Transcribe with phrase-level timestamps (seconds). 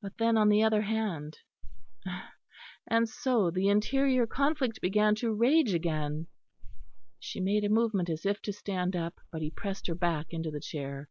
[0.00, 1.38] But then, on the other hand
[2.88, 6.26] and so the interior conflict began to rage again.
[7.20, 10.50] She made a movement as if to stand up; but he pressed her back into
[10.50, 11.10] the chair.